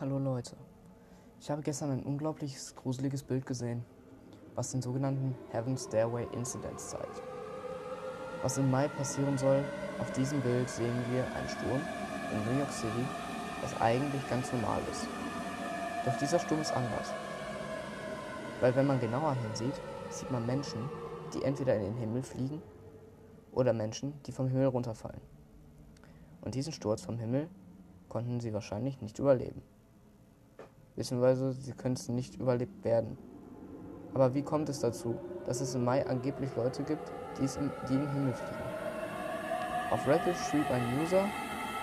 [0.00, 0.56] Hallo Leute.
[1.42, 3.84] Ich habe gestern ein unglaubliches, gruseliges Bild gesehen,
[4.54, 7.22] was den sogenannten Heaven Stairway Incidents zeigt.
[8.40, 9.62] Was im Mai passieren soll,
[9.98, 11.82] auf diesem Bild sehen wir einen Sturm
[12.32, 13.04] in New York City,
[13.60, 15.06] was eigentlich ganz normal ist.
[16.06, 17.12] Doch dieser Sturm ist anders.
[18.62, 19.78] Weil wenn man genauer hinsieht,
[20.08, 20.80] sieht man Menschen,
[21.34, 22.62] die entweder in den Himmel fliegen
[23.52, 25.20] oder Menschen, die vom Himmel runterfallen.
[26.40, 27.50] Und diesen Sturz vom Himmel
[28.08, 29.60] konnten sie wahrscheinlich nicht überleben.
[31.00, 33.16] Beziehungsweise sie können es nicht überlebt werden.
[34.12, 35.14] Aber wie kommt es dazu,
[35.46, 38.62] dass es im Mai angeblich Leute gibt, die, im, die in den Himmel fliegen?
[39.90, 41.24] Auf Reddit schrieb ein User,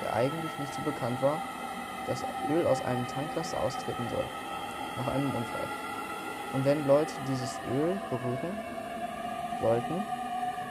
[0.03, 1.41] der eigentlich nicht so bekannt war,
[2.05, 4.23] dass Öl aus einem Tanklaster austreten soll,
[4.97, 5.67] nach einem Unfall.
[6.53, 8.55] Und wenn Leute dieses Öl berühren
[9.59, 10.03] sollten,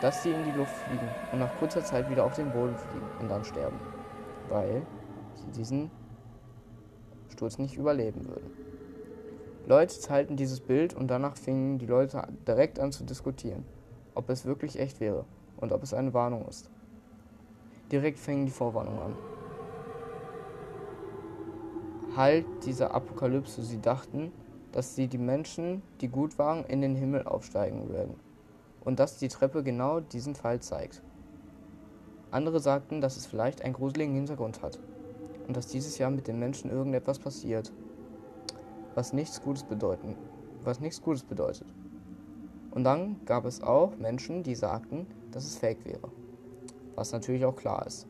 [0.00, 3.08] dass sie in die Luft fliegen und nach kurzer Zeit wieder auf den Boden fliegen
[3.18, 3.80] und dann sterben,
[4.48, 4.82] weil
[5.34, 5.90] sie diesen
[7.36, 8.50] Sturz nicht überleben würden.
[9.66, 13.64] Leute teilten dieses Bild und danach fingen die Leute direkt an zu diskutieren,
[14.14, 15.24] ob es wirklich echt wäre
[15.58, 16.70] und ob es eine Warnung ist.
[17.92, 19.14] Direkt fingen die Vorwarnungen an.
[22.16, 24.32] Halt dieser Apokalypse, sie dachten,
[24.72, 28.14] dass sie die Menschen, die gut waren, in den Himmel aufsteigen würden
[28.84, 31.02] und dass die Treppe genau diesen Fall zeigt.
[32.30, 34.78] Andere sagten, dass es vielleicht einen gruseligen Hintergrund hat
[35.46, 37.72] und dass dieses Jahr mit den Menschen irgendetwas passiert,
[38.94, 40.16] was nichts Gutes bedeuten,
[40.62, 41.66] was nichts Gutes bedeutet.
[42.72, 46.10] Und dann gab es auch Menschen, die sagten, dass es fake wäre,
[46.94, 48.06] was natürlich auch klar ist.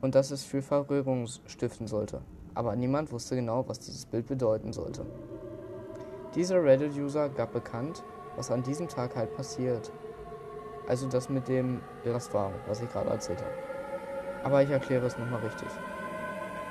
[0.00, 2.22] Und dass es für Verwirrung stiften sollte,
[2.54, 5.04] aber niemand wusste genau, was dieses Bild bedeuten sollte.
[6.34, 8.04] Dieser Reddit-User gab bekannt,
[8.36, 9.90] was an diesem Tag halt passiert.
[10.86, 13.52] Also das mit dem Lastwagen, was ich gerade erzählt habe.
[14.44, 15.68] Aber ich erkläre es nochmal richtig.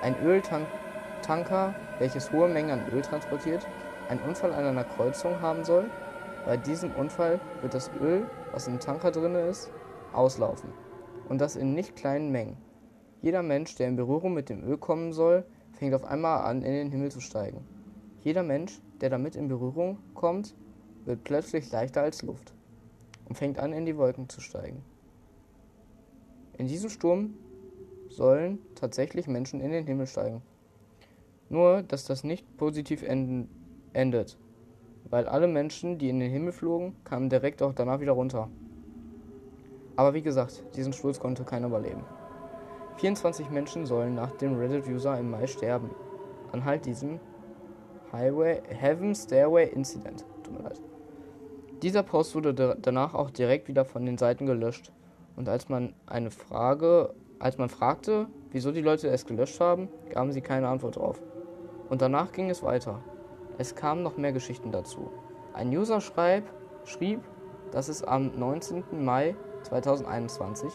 [0.01, 3.67] Ein Öltanker, welches hohe Mengen an Öl transportiert,
[4.07, 5.89] einen Unfall an einer Kreuzung haben soll.
[6.45, 9.69] Bei diesem Unfall wird das Öl, was im Tanker drin ist,
[10.13, 10.69] auslaufen.
[11.27, 12.57] Und das in nicht kleinen Mengen.
[13.21, 16.71] Jeder Mensch, der in Berührung mit dem Öl kommen soll, fängt auf einmal an, in
[16.71, 17.65] den Himmel zu steigen.
[18.21, 20.55] Jeder Mensch, der damit in Berührung kommt,
[21.05, 22.53] wird plötzlich leichter als Luft
[23.27, 24.83] und fängt an, in die Wolken zu steigen.
[26.57, 27.33] In diesem Sturm
[28.09, 30.41] sollen tatsächlich Menschen in den Himmel steigen.
[31.49, 33.49] Nur, dass das nicht positiv enden,
[33.93, 34.37] endet,
[35.09, 38.49] weil alle Menschen, die in den Himmel flogen, kamen direkt auch danach wieder runter.
[39.95, 42.03] Aber wie gesagt, diesen Sturz konnte keiner überleben.
[42.97, 45.89] 24 Menschen sollen nach dem Reddit-User im Mai sterben.
[46.51, 47.19] An halt diesem
[48.11, 50.25] Highway Heaven Stairway Incident.
[50.43, 50.81] Tut mir leid.
[51.81, 54.91] Dieser Post wurde danach auch direkt wieder von den Seiten gelöscht.
[55.35, 60.31] Und als man eine Frage als man fragte, wieso die Leute es gelöscht haben, gaben
[60.31, 61.21] sie keine Antwort drauf.
[61.89, 63.01] Und danach ging es weiter.
[63.57, 65.09] Es kamen noch mehr Geschichten dazu.
[65.53, 66.43] Ein User schreib,
[66.83, 67.21] schrieb,
[67.71, 68.83] dass es am 19.
[69.03, 70.71] Mai 2021,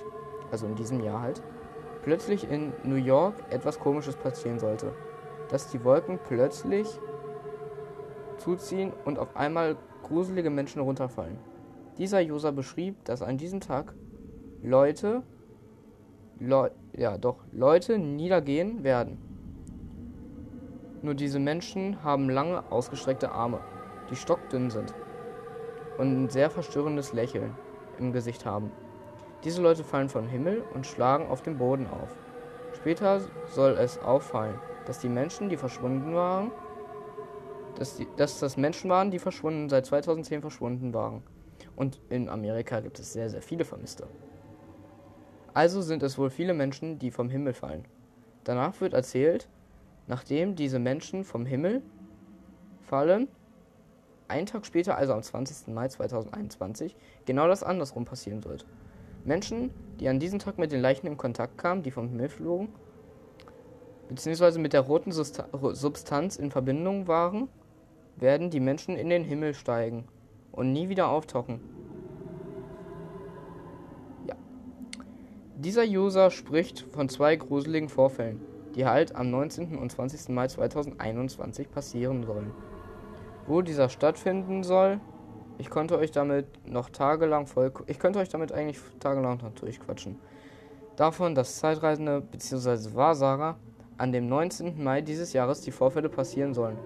[0.50, 1.42] also in diesem Jahr halt,
[2.02, 4.92] plötzlich in New York etwas Komisches passieren sollte.
[5.48, 6.88] Dass die Wolken plötzlich
[8.38, 11.38] zuziehen und auf einmal gruselige Menschen runterfallen.
[11.98, 13.94] Dieser User beschrieb, dass an diesem Tag
[14.62, 15.22] Leute
[16.40, 19.18] Leu ja, doch Leute niedergehen werden.
[21.02, 23.60] Nur diese Menschen haben lange ausgestreckte Arme,
[24.10, 24.94] die stockdünn sind
[25.98, 27.54] und ein sehr verstörendes Lächeln
[27.98, 28.70] im Gesicht haben.
[29.44, 32.16] Diese Leute fallen vom Himmel und schlagen auf den Boden auf.
[32.74, 36.50] Später soll es auffallen, dass die Menschen, die verschwunden waren,
[37.76, 41.22] dass, die, dass das Menschen waren, die verschwunden seit 2010 verschwunden waren.
[41.76, 44.06] Und in Amerika gibt es sehr, sehr viele Vermisste.
[45.54, 47.84] Also sind es wohl viele Menschen, die vom Himmel fallen.
[48.42, 49.48] Danach wird erzählt,
[50.08, 51.80] nachdem diese Menschen vom Himmel
[52.82, 53.28] fallen,
[54.26, 55.68] einen Tag später, also am 20.
[55.72, 58.66] Mai 2021, genau das andersrum passieren wird.
[59.24, 59.70] Menschen,
[60.00, 62.68] die an diesem Tag mit den Leichen in Kontakt kamen, die vom Himmel flogen,
[64.08, 67.48] beziehungsweise mit der roten Substanz in Verbindung waren,
[68.16, 70.04] werden die Menschen in den Himmel steigen
[70.52, 71.60] und nie wieder auftauchen.
[75.64, 78.38] Dieser User spricht von zwei gruseligen Vorfällen,
[78.74, 79.78] die halt am 19.
[79.78, 80.28] und 20.
[80.28, 82.52] Mai 2021 passieren sollen.
[83.46, 85.00] Wo dieser stattfinden soll,
[85.56, 90.18] ich konnte euch damit noch tagelang voll, ich könnte euch damit eigentlich tagelang noch durchquatschen.
[90.96, 92.94] Davon, dass Zeitreisende bzw.
[92.94, 93.56] Wahrsager
[93.96, 94.84] an dem 19.
[94.84, 96.76] Mai dieses Jahres die Vorfälle passieren sollen.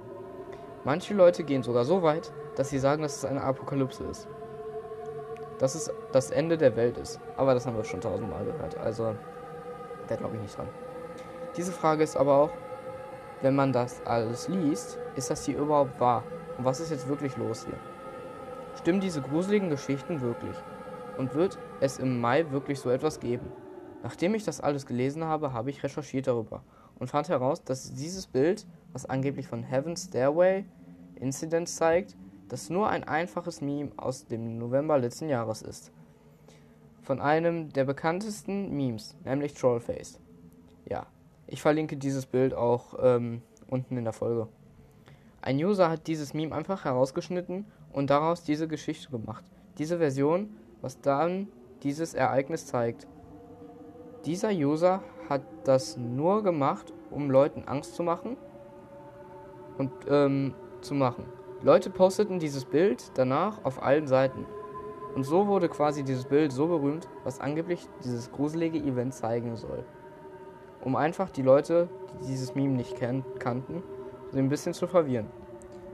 [0.85, 4.29] Manche Leute gehen sogar so weit, dass sie sagen, dass es eine Apokalypse ist
[5.59, 7.21] dass es das Ende der Welt ist.
[7.37, 8.77] Aber das haben wir schon tausendmal gehört.
[8.79, 9.15] Also,
[10.07, 10.69] da glaube ich nicht dran.
[11.57, 12.51] Diese Frage ist aber auch,
[13.43, 16.25] wenn man das alles liest, ist das hier überhaupt wahr?
[16.57, 17.79] Und was ist jetzt wirklich los hier?
[18.77, 20.57] Stimmen diese gruseligen Geschichten wirklich?
[21.17, 23.51] Und wird es im Mai wirklich so etwas geben?
[24.03, 26.63] Nachdem ich das alles gelesen habe, habe ich recherchiert darüber
[26.99, 30.65] und fand heraus, dass dieses Bild, was angeblich von Heaven's Stairway
[31.17, 32.17] Incident zeigt,
[32.49, 35.93] das nur ein einfaches Meme aus dem November letzten Jahres ist.
[37.03, 40.19] Von einem der bekanntesten Memes, nämlich Trollface.
[40.87, 41.07] Ja,
[41.47, 44.49] ich verlinke dieses Bild auch ähm, unten in der Folge.
[45.41, 49.45] Ein User hat dieses Meme einfach herausgeschnitten und daraus diese Geschichte gemacht.
[49.79, 51.49] Diese Version, was dann
[51.83, 53.07] dieses Ereignis zeigt.
[54.27, 58.37] Dieser User hat das nur gemacht, um Leuten Angst zu machen
[59.79, 61.25] und ähm, zu machen.
[61.61, 64.47] Leute posteten dieses Bild danach auf allen Seiten.
[65.17, 69.85] Und so wurde quasi dieses Bild so berühmt, was angeblich dieses gruselige Event zeigen soll.
[70.85, 73.83] Um einfach die Leute, die dieses Meme nicht kannten,
[74.31, 75.27] so ein bisschen zu verwirren.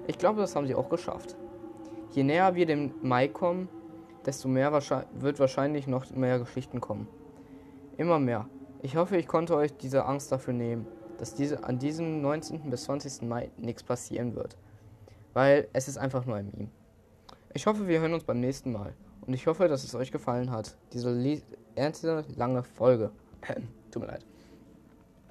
[0.06, 1.34] Ich glaube, das haben sie auch geschafft.
[2.10, 3.70] Je näher wir dem Mai kommen,
[4.26, 4.70] desto mehr
[5.14, 7.08] wird wahrscheinlich noch mehr Geschichten kommen.
[7.96, 8.50] Immer mehr.
[8.82, 10.87] Ich hoffe, ich konnte euch diese Angst dafür nehmen,
[11.17, 12.69] dass diese, an diesem 19.
[12.69, 13.22] bis 20.
[13.22, 14.58] Mai nichts passieren wird.
[15.34, 16.70] Weil es ist einfach nur ein Meme.
[17.52, 18.94] Ich hoffe, wir hören uns beim nächsten Mal.
[19.26, 20.76] Und ich hoffe, dass es euch gefallen hat.
[20.92, 21.42] Diese
[21.75, 23.10] ernste, lange Folge.
[23.90, 24.25] Tut mir leid.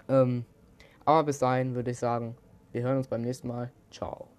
[0.08, 0.46] Ähm,
[1.06, 2.36] aber bis dahin würde ich sagen,
[2.72, 3.72] wir hören uns beim nächsten Mal.
[3.92, 4.33] Ciao.